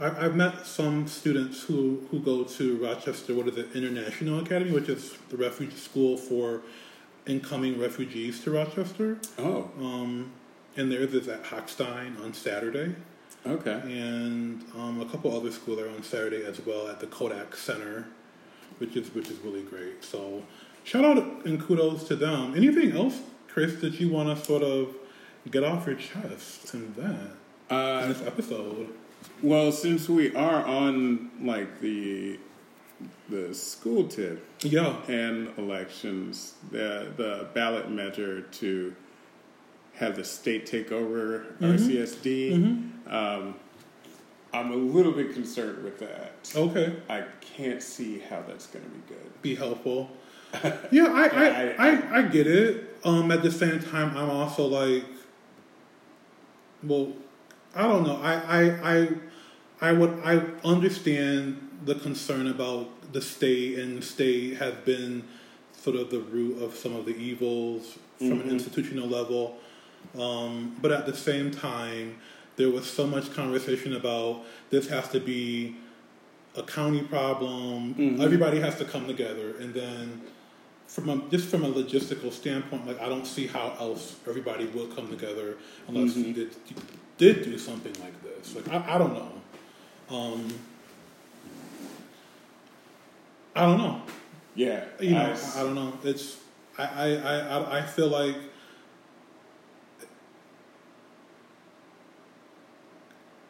[0.00, 3.34] I, I've met some students who who go to Rochester.
[3.34, 3.74] What is it?
[3.74, 6.62] International Academy, which is the refuge school for
[7.26, 9.18] incoming refugees to Rochester.
[9.38, 10.30] Oh, Um,
[10.78, 12.94] and theirs is at Hochstein on Saturday,
[13.46, 13.80] okay.
[13.84, 18.06] and um, a couple other schools are on Saturday as well at the Kodak Center,
[18.78, 20.02] which is which is really great.
[20.04, 20.42] So
[20.84, 22.54] shout out and kudos to them.
[22.56, 24.94] Anything else, Chris, that you want to sort of
[25.50, 27.30] get off your chest in that
[27.70, 28.88] in Uh, this episode?
[29.42, 32.38] well, since we are on like the
[33.28, 34.96] the school tip Yeah.
[35.08, 38.94] and elections, the the ballot measure to
[39.98, 43.14] have the state take over RCSD, Mm-hmm.
[43.14, 43.54] um,
[44.54, 46.32] I'm a little bit concerned with that.
[46.56, 46.96] Okay.
[47.10, 49.42] I can't see how that's going to be good.
[49.42, 50.10] Be helpful.
[50.90, 52.96] Yeah, I I, I- I, get it.
[53.04, 55.04] Um, at the same time, I'm also like,
[56.82, 57.12] well,
[57.74, 58.16] I don't know.
[58.22, 59.08] I I I,
[59.82, 65.24] I would I understand the concern about the state, and the state has been
[65.72, 68.50] sort of the root of some of the evils from an Mhm.
[68.52, 69.58] institutional level.
[70.18, 72.16] Um, but at the same time,
[72.56, 75.76] there was so much conversation about this has to be
[76.56, 77.94] a county problem.
[77.94, 78.20] Mhm.
[78.20, 80.22] Everybody has to come together, and then
[80.88, 84.86] from a, just from a logistical standpoint, like I don't see how else everybody will
[84.86, 85.56] come together
[85.86, 86.26] unless Mhm.
[86.26, 86.76] you did, you
[87.18, 88.54] did do something like this.
[88.56, 89.32] Like I, I don't know.
[90.10, 90.48] Um,
[93.54, 94.02] I don't know.
[94.54, 95.20] Yeah, You know,
[95.54, 95.92] I- I, don't know.
[96.02, 96.36] It's
[96.78, 98.36] I, I, I- I feel like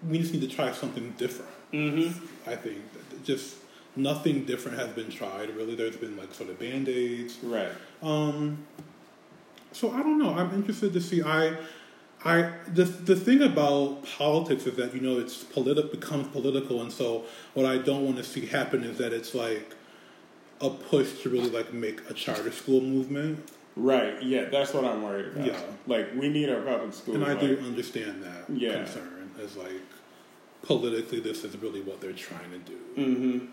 [0.08, 1.50] we just need to try something different.
[1.72, 2.12] Mhm.
[2.46, 2.78] I think
[3.24, 3.56] just
[3.96, 5.54] nothing different has been tried.
[5.56, 7.38] Really, there's been like sort of band aids.
[7.42, 7.68] right.
[8.02, 8.58] Um,
[9.72, 10.30] so I don't know.
[10.34, 11.22] I'm interested to see.
[11.22, 11.56] I,
[12.24, 16.90] I the the thing about politics is that you know it's politi- becomes political, and
[16.92, 19.74] so what I don't want to see happen is that it's like
[20.60, 23.48] a push to really like make a charter school movement.
[23.76, 24.20] Right.
[24.22, 25.46] Yeah, that's what I'm worried about.
[25.46, 25.60] Yeah.
[25.86, 27.16] Like we need our public schools.
[27.16, 28.72] And I like, do understand that Yeah.
[28.82, 29.80] concern as like
[30.62, 33.46] politically this is really what they're trying to do, Mm-hmm.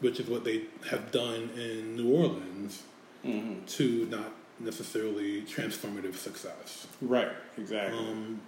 [0.00, 2.82] which is what they have done in New Orleans
[3.24, 3.64] Mm-hmm.
[3.66, 6.86] to not necessarily transformative success.
[7.00, 7.28] Right.
[7.56, 7.96] Exactly.
[7.98, 8.40] Um,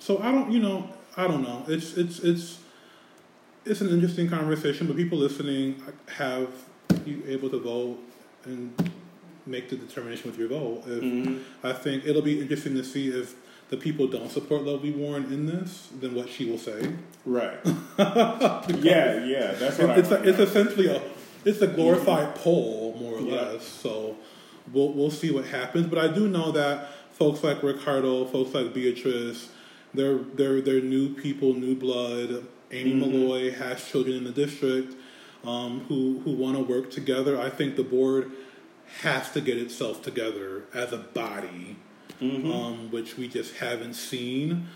[0.00, 1.64] so I don't, you know, I don't know.
[1.68, 2.58] It's it's it's
[3.64, 6.48] it's an interesting conversation, but people listening have
[7.04, 7.98] you able to vote
[8.44, 8.90] and
[9.46, 10.82] make the determination with your vote.
[10.86, 11.42] If, Mhm.
[11.62, 13.34] I think it'll be interesting to see if
[13.68, 16.94] the people don't support Lovely Warren in this, then what she will say.
[17.24, 17.58] Right.
[17.98, 19.24] yeah.
[19.24, 19.52] Yeah.
[19.58, 20.16] That's what It's I.
[20.16, 21.02] a, it's essentially a
[21.44, 23.40] it's a glorified poll, more or Yeah.
[23.52, 23.64] less.
[23.66, 24.16] So
[24.72, 25.86] we'll we'll see what happens.
[25.86, 29.48] But I do know that folks like Ricardo, folks like Beatrice,
[29.94, 32.44] they're they're they're new people, new blood.
[32.72, 32.98] Amy Mhm.
[33.12, 34.94] Malloy has children in the district
[35.44, 37.40] um, who who want to work together.
[37.40, 38.32] I think the board
[39.02, 41.76] has to get itself together as a body,
[42.20, 42.52] Mhm.
[42.54, 44.66] um, which we just haven't seen.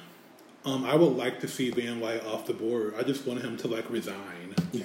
[0.65, 2.95] Um, I would like to see Van White off the board.
[2.99, 4.55] I just want him to like resign.
[4.73, 4.83] you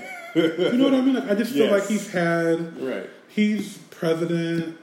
[0.73, 1.15] know what I mean?
[1.15, 1.71] Like, I just feel Yes.
[1.81, 3.09] like he's had right.
[3.27, 4.77] he's president.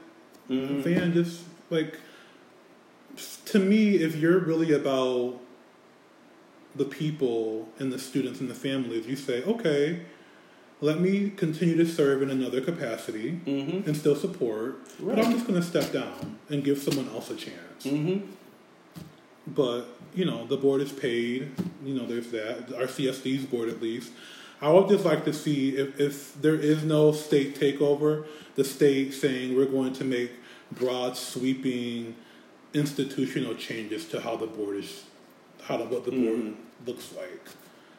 [0.49, 0.81] Mhm.
[0.83, 1.97] Van just like
[3.45, 5.39] to me, if you're really about
[6.75, 10.01] the people and the students and the families, you say, okay,
[10.83, 13.87] let me continue to serve in another capacity Mm-hmm.
[13.87, 17.35] and still support, but I'm just going to step down and give someone else a
[17.35, 17.83] chance.
[17.85, 18.25] Mm-hmm.
[19.47, 21.51] But you know, the board is paid.
[21.83, 22.67] You know, there's that.
[22.67, 24.11] RCSD's board, at least.
[24.61, 29.13] I would just like to see if, if there is no state takeover, the state
[29.13, 30.31] saying we're going to make
[30.71, 32.15] broad, sweeping
[32.73, 35.03] institutional changes to how the board is,
[35.63, 36.55] how the, what the board Mhm.
[36.85, 37.41] looks like.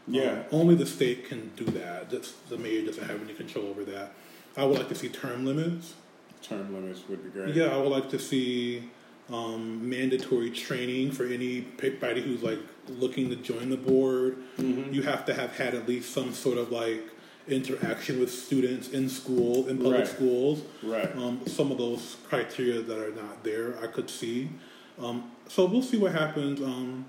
[0.07, 0.31] Yeah.
[0.33, 2.11] Um, only the state can do that.
[2.11, 4.13] That's, the mayor doesn't have any control over that.
[4.57, 5.95] I would like to see term limits.
[6.43, 7.55] Term limits would be great.
[7.55, 8.91] Yeah, I would like to see
[9.33, 14.37] um, mandatory training for any anybody who's like looking to join the board.
[14.59, 14.93] Mhm.
[14.93, 17.03] You have to have had at least some sort of like
[17.49, 20.09] interaction with students in school, in public Right.
[20.09, 20.63] schools.
[20.83, 21.15] Right.
[21.17, 24.51] Um, some of those criteria that are not there, I could see.
[24.99, 26.61] Um, so we'll see what happens.
[26.61, 27.07] Um,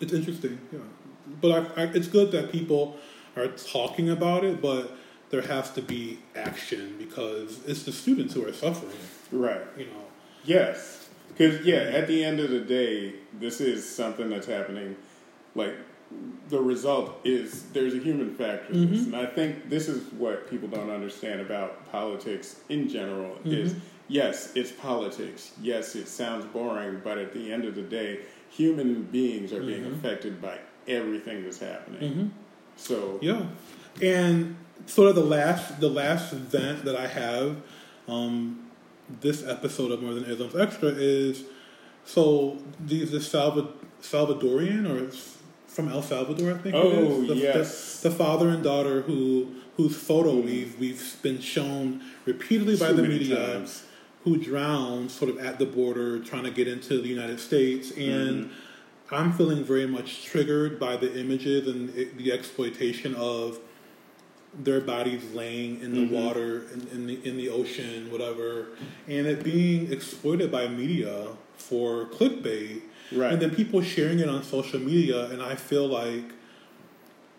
[0.00, 0.78] it's interesting, yeah.
[1.40, 2.96] But I, I, it's good that people
[3.36, 4.92] are talking about it, but
[5.30, 8.92] there has to be action because it's the students who are suffering.
[9.32, 9.62] Right.
[9.76, 10.04] You know,
[10.44, 14.96] Yes, because yeah, at the end of the day, this is something that's happening.
[15.54, 15.74] Like
[16.48, 19.00] the result is there's a human factor, to this.
[19.00, 19.14] Mm-hmm.
[19.14, 23.38] and I think this is what people don't understand about politics in general.
[23.44, 23.80] Is mm-hmm.
[24.08, 25.52] yes, it's politics.
[25.62, 29.84] Yes, it sounds boring, but at the end of the day, human beings are being
[29.84, 29.94] mm-hmm.
[29.94, 32.00] affected by everything that's happening.
[32.00, 32.28] Mm-hmm.
[32.76, 33.46] So yeah.
[34.02, 37.56] And sort of the last, the last event that I have,
[38.08, 38.70] um,
[39.20, 41.44] this episode of More Than Isms Extra is
[42.04, 43.68] so these the Salva,
[44.02, 46.74] Salvadorian or it's from El Salvador, I think.
[46.74, 47.12] Oh, it is.
[47.12, 48.00] Oh, the, yes.
[48.00, 50.46] the, the father and daughter who whose photo mm-hmm.
[50.46, 53.54] we've we've been shown repeatedly by the media.
[53.54, 53.84] times.
[54.24, 58.46] Who drowned sort of at the border trying to get into the United States, and
[58.46, 58.54] mm-hmm.
[59.10, 63.58] I'm feeling very much triggered by the images and it, the exploitation of
[64.62, 66.10] their bodies laying in the Mhm.
[66.10, 68.68] water, in, in the in the ocean, whatever,
[69.08, 73.32] and it being exploited by media for clickbait, Right.
[73.32, 76.24] and then people sharing it on social media, and I feel like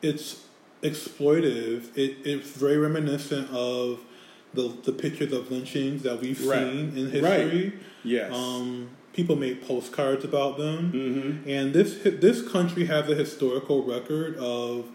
[0.01, 0.41] it's
[0.83, 1.97] exploitive.
[1.97, 4.01] It, it's very reminiscent of
[4.53, 6.59] the the pictures of lynchings that we've Right.
[6.67, 7.39] seen in Right.
[7.41, 7.73] history.
[8.03, 10.79] yes, Um, people made postcards about them.
[10.91, 14.85] hmm And this this country has a historical record of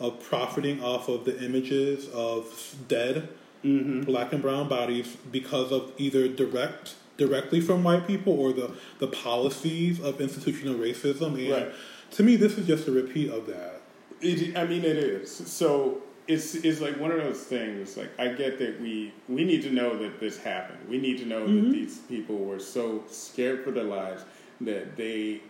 [0.00, 3.28] of profiting off of the images of dead
[3.62, 8.68] hmm black and brown bodies because of either direct directly from white people or the
[9.00, 11.30] the policies of institutional racism.
[11.38, 11.72] And Right.
[12.12, 13.80] to me, this is just a repeat of that.
[14.20, 15.30] It, I mean, it is.
[15.30, 17.96] So it's it's like one of those things.
[17.96, 20.78] Like I get that we we need to know that this happened.
[20.88, 24.24] We need to know that these people were so scared for their lives
[24.60, 25.40] that they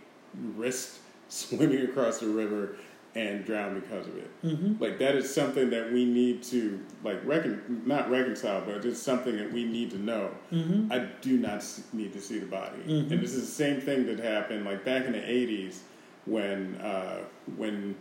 [0.57, 2.77] risked swimming across the river
[3.15, 4.31] and drowned because of it.
[4.45, 4.83] Mm-hmm.
[4.83, 9.37] Like that is something that we need to like recon not reconcile, but it's something
[9.37, 10.31] that we need to know.
[10.53, 10.93] Mm-hmm.
[10.93, 12.79] I do not need to see the body.
[12.87, 13.11] Mhm.
[13.11, 15.79] And this is the same thing that happened like back in the '80s
[16.27, 17.25] when uh,
[17.57, 17.97] when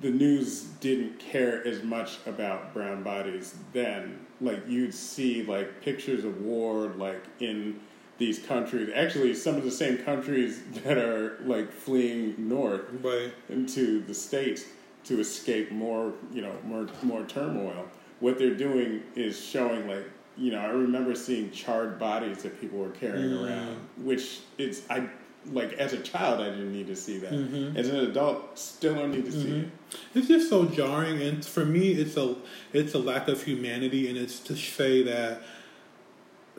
[0.00, 4.26] the news didn't care as much about brown bodies then.
[4.40, 7.80] Like you'd see like pictures of war like in
[8.18, 8.90] these countries.
[8.94, 13.32] Actually, some of the same countries that are like fleeing north Right.
[13.48, 14.64] into the states
[15.04, 17.86] to escape more, you know, more more turmoil.
[18.20, 22.78] What they're doing is showing like, you know, I remember seeing charred bodies that people
[22.78, 23.46] were carrying Mm.
[23.48, 25.08] around, which it's I
[25.52, 27.32] like as a child I didn't need to see that.
[27.32, 27.76] Mhm.
[27.76, 29.62] As an adult, still don't need to see Mhm.
[29.62, 29.68] it.
[30.14, 32.36] It's just so jarring, and for me, it's a
[32.72, 35.42] it's a lack of humanity, and it's to say that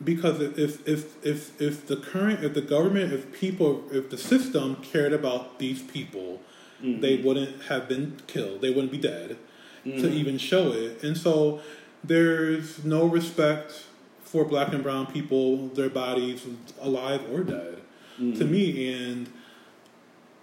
[0.04, 4.76] because if if if if the current if the government if people if the system
[4.82, 6.40] cared about these people,
[6.82, 8.62] they wouldn't have been killed.
[8.62, 9.36] They wouldn't be dead
[9.84, 11.60] to even show it, and so
[12.02, 13.84] there's no respect
[14.24, 16.46] for black and brown people, their bodies,
[16.80, 17.78] alive or dead,
[18.20, 19.28] to me, and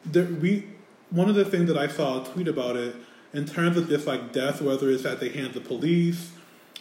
[0.05, 0.65] there, we
[1.09, 2.95] one of the things that I saw a tweet about it
[3.33, 6.31] in terms of just like death, whether it's at the hands of police,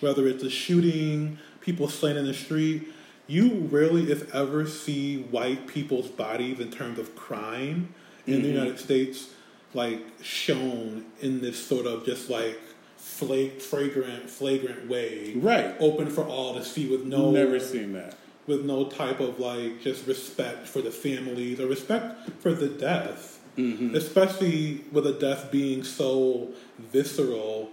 [0.01, 2.89] whether it's a shooting, people slain in the street,
[3.29, 7.93] you rarely, if ever, see white people's bodies in terms of crime
[8.27, 8.53] in the Mhm.
[8.53, 9.29] United States,
[9.75, 12.59] like shown in this sort of just like
[12.97, 15.75] flag, flagrant, flagrant way, Right.
[15.79, 18.17] open for all to see with no Never seen that.
[18.47, 23.33] With no type of like just respect for the families or respect for the death,
[23.57, 23.95] Mm-hmm.
[23.97, 27.71] especially with a death being so visceral.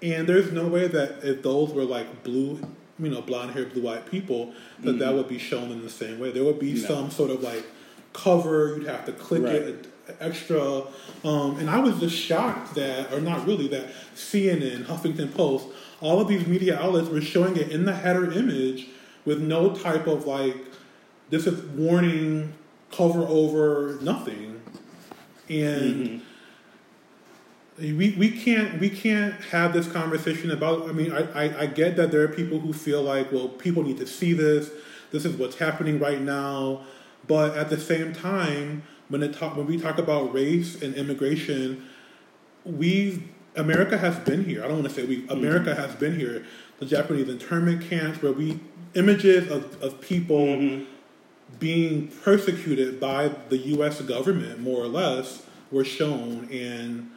[0.00, 2.60] And there's no way that if those were like blue,
[3.00, 4.52] you know, blonde haired, blue eyed people,
[4.84, 6.30] that that would be shown in the same way.
[6.30, 6.82] There would be Mm-hmm.
[6.82, 6.88] No.
[6.88, 7.64] some sort of like
[8.12, 8.76] cover.
[8.76, 9.54] You'd have to click Right.
[9.56, 9.86] it
[10.20, 10.82] extra.
[11.24, 15.66] Um, and I was just shocked that, or not really, that CNN, Huffington Post,
[16.00, 18.86] all of these media outlets were showing it in the header image
[19.24, 20.56] with no type of like,
[21.30, 22.52] this is warning,
[22.90, 24.60] cover over, nothing.
[25.48, 26.22] And
[27.78, 27.98] mm-hmm.
[27.98, 31.96] we, we can't we can't have this conversation about I mean I, I, I get
[31.96, 34.70] that there are people who feel like well people need to see this.
[35.10, 36.82] This is what's happening right now.
[37.26, 41.84] But at the same time when it talk when we talk about race and immigration
[42.64, 43.22] we
[43.56, 44.64] America has been here.
[44.64, 45.80] I don't want to say we America mm-hmm.
[45.80, 46.44] has been here.
[46.78, 48.58] The Japanese internment camps where we
[48.94, 50.84] images of, of people mm-hmm.
[51.58, 57.10] being persecuted by the US government more or less were shown and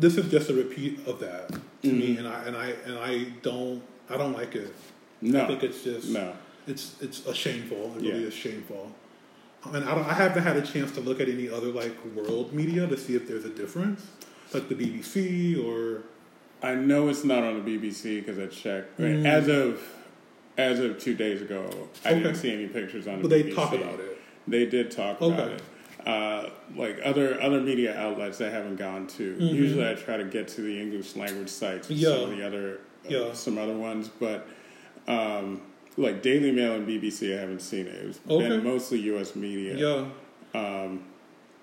[0.00, 1.98] this is just a repeat of that to mm-hmm.
[1.98, 4.74] me, and I and I and I don't I don't like it.
[5.20, 5.44] No.
[5.44, 6.32] I think it's just No.
[6.66, 7.94] it's it's a shameful.
[7.98, 8.12] It Yeah.
[8.12, 8.92] really is shameful.
[9.62, 12.54] And I, don't, I haven't had a chance to look at any other like world
[12.54, 14.06] media to see if there's a difference,
[14.54, 16.02] like the BBC or
[16.62, 18.96] I know it's not on the BBC because I checked.
[18.96, 19.26] But mm.
[19.26, 19.82] As of
[20.58, 21.68] as of two days ago,
[22.04, 23.20] I didn't see any pictures on.
[23.22, 23.54] but the they BBC.
[23.54, 24.18] talk about it.
[24.48, 25.62] They did talk about it.
[26.06, 29.36] Uh, like other other media outlets I haven't gone to.
[29.38, 31.88] Usually, I try to get to the English language sites.
[31.88, 31.94] Mm-hmm.
[32.00, 32.08] Yeah.
[32.14, 33.32] Some of the other uh, Yeah.
[33.34, 34.48] some other ones, but
[35.06, 35.60] um,
[35.96, 37.94] like Daily Mail and BBC, I haven't seen it.
[37.94, 38.48] It's Okay.
[38.48, 39.36] been mostly U.S.
[39.36, 39.76] media.
[39.76, 40.58] Yeah.
[40.58, 41.04] Um,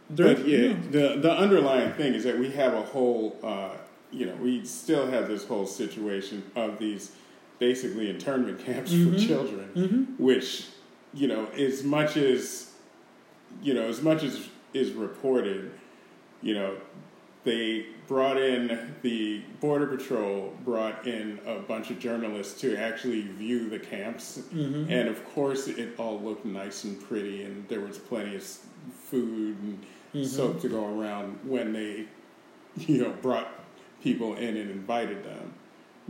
[0.09, 3.71] There- but yeah, the the underlying thing is that we have a whole, uh,
[4.11, 7.11] you know, we still have this whole situation of these
[7.59, 9.27] basically internment camps for mm-hmm.
[9.27, 10.23] children, mm-hmm.
[10.23, 10.67] which,
[11.13, 12.71] you know, as much as,
[13.61, 15.71] you know, as much as is reported,
[16.41, 16.77] you know,
[17.43, 23.69] they brought in the border patrol brought in a bunch of journalists to actually view
[23.69, 24.39] the camps.
[24.53, 24.91] Mm-hmm.
[24.91, 29.57] And of course it all looked nice and pretty and there was plenty of food
[30.13, 32.05] and soap to go around when they
[32.77, 33.47] you know brought
[34.03, 35.53] people in and invited them.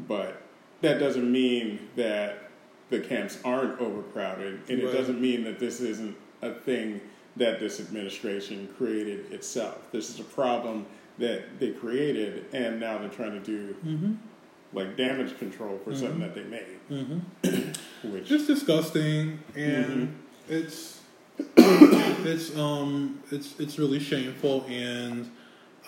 [0.07, 0.41] But
[0.81, 2.49] that doesn't mean that
[2.89, 7.01] the camps aren't overcrowded and it doesn't mean that this isn't a thing
[7.35, 9.91] that this administration created itself.
[9.91, 10.85] This is a problem
[11.17, 14.13] that they created and now they're trying to do mm-hmm.
[14.73, 15.99] like damage control for mm-hmm.
[15.99, 16.77] something that they made.
[16.89, 18.11] Mm-hmm.
[18.13, 20.15] Which It's disgusting, and
[20.47, 21.01] it's
[21.57, 25.31] it's um it's it's really shameful, and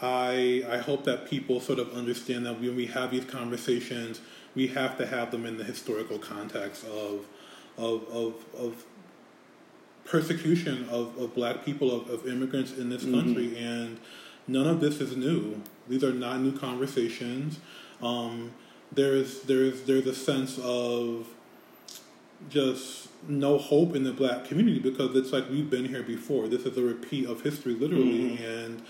[0.02, 4.22] I I hope that people sort of understand that when we have these conversations,
[4.60, 7.26] we have to have them in the historical context of
[7.78, 8.84] of of, of
[10.04, 13.58] persecution of, of black people of, of immigrants in this country.
[13.58, 14.00] And
[14.48, 15.62] none of this is new.
[15.88, 17.60] These are not new conversations.
[18.02, 18.52] Um,
[18.92, 21.28] there's there's there's a sense of
[22.50, 26.50] just no hope in the black community because it's like we've been here before.
[26.50, 28.82] This is a repeat of history, literally, and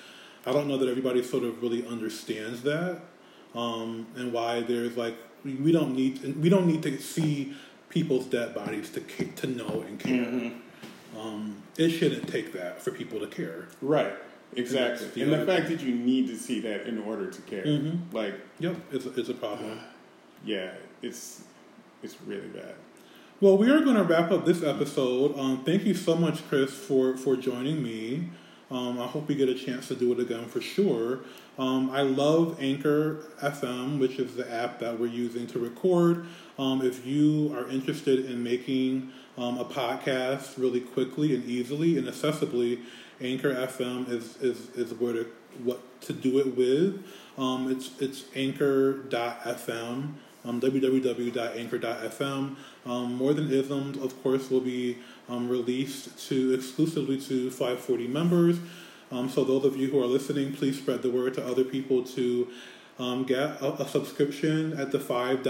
[0.48, 3.02] I don't know that everybody sort of really understands that,
[3.54, 7.54] um, and why there's like we, we don't need we don't need to see
[7.90, 10.52] people's dead bodies to to know and care.
[11.20, 13.68] Um, it shouldn't take that for people to care.
[13.82, 14.14] right
[14.56, 17.66] exactly the and the fact that you need to see that in order to care
[18.12, 19.80] like Yep, it's a, it's a problem.
[20.46, 20.72] yeah
[21.02, 21.44] it's
[22.04, 22.74] it's really bad
[23.42, 25.38] Well, we are going to wrap up this episode.
[25.40, 28.30] Um, thank you so much, Chris, for, for joining me.
[28.70, 31.20] Um, I hope we get a chance to do it again for sure.
[31.60, 36.26] Um, I love Anchor FM, which is the app that we're using to record.
[36.58, 42.08] Um, if you are interested in making um, a podcast really quickly and easily and
[42.08, 42.82] accessibly,
[43.20, 45.28] Anchor FM is, is, is where to
[45.64, 47.04] what to do it with.
[47.38, 50.14] Um, it's it's anchor.fm
[50.46, 52.56] um, www.anchor.fm.
[52.86, 54.98] Um, More Than Isms, of course, will be
[55.28, 58.60] um, released to exclusively to 540 members.
[59.12, 62.04] Um, so those of you who are listening, please spread the word to other people
[62.04, 62.48] to
[63.00, 65.46] um, get a, a subscription at the $5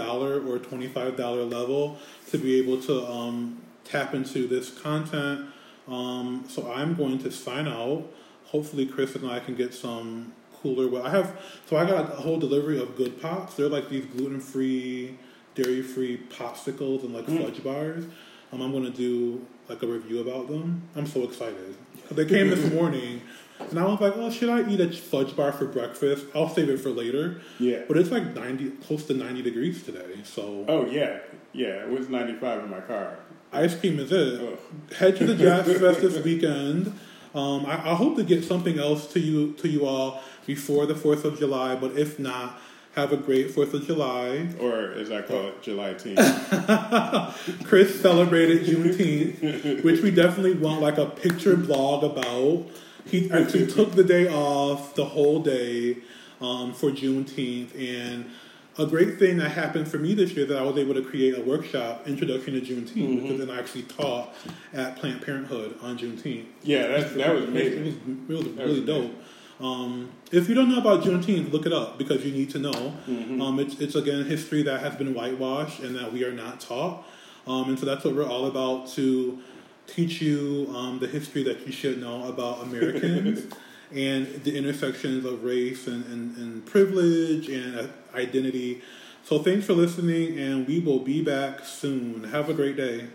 [0.46, 1.98] or $25 level
[2.30, 5.46] to be able to um, tap into this content.
[5.88, 8.04] Um, so I'm going to sign out.
[8.46, 10.88] Hopefully, Chris and I can get some cooler.
[10.88, 13.54] Well, I have so I got a whole delivery of good pops.
[13.54, 15.18] They're like these gluten free,
[15.54, 18.04] dairy free popsicles and like fudge bars.
[18.52, 20.82] Um, I'm gonna do like a review about them.
[20.96, 21.76] I'm so excited.
[22.10, 23.22] They came this morning,
[23.60, 26.26] and I was like, "Oh, should I eat a fudge bar for breakfast?
[26.34, 27.82] I'll save it for later." Yeah.
[27.86, 30.22] But it's like 90, close to 90 degrees today.
[30.24, 31.20] So oh yeah
[31.52, 33.18] yeah it was 95 in my car
[33.52, 34.40] ice cream is it.
[34.40, 34.58] Ugh.
[34.96, 36.98] Head to the Jazz Fest this weekend.
[37.34, 40.94] Um, I, I hope to get something else to you to you all before the
[40.94, 41.76] Fourth of July.
[41.76, 42.60] But if not,
[42.96, 44.48] have a great Fourth of July.
[44.60, 50.98] or as I call it July 10th Chris celebrated Juneteenth, which we definitely want like
[50.98, 52.66] a picture blog about.
[53.06, 55.98] he actually took the day off, the whole day,
[56.40, 58.30] um, for Juneteenth, and
[58.78, 61.36] a great thing that happened for me this year that I was able to create
[61.36, 63.22] a workshop, Introduction to Juneteenth, Mm-hmm.
[63.22, 64.34] because then I actually taught
[64.72, 66.46] at Planned Parenthood on Juneteenth.
[66.62, 67.84] Yeah, that, that was It amazing.
[67.84, 69.12] was, it was really was dope.
[69.60, 72.72] Um, if you don't know about Juneteenth, look it up because you need to know.
[72.72, 73.42] Mm-hmm.
[73.42, 77.04] Um, it's, it's again history that has been whitewashed and that we are not taught.
[77.46, 79.38] Um, and so that's what we're all about to
[79.86, 83.52] teach you um, the history that you should know about Americans
[83.94, 88.82] and the intersections of race and, and, and privilege and uh, identity.
[89.24, 92.24] So thanks for listening, and we will be back soon.
[92.24, 93.08] Have a great day.